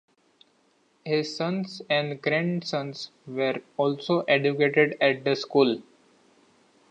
[1.05, 5.79] His sons and grandsons were also educated at the school.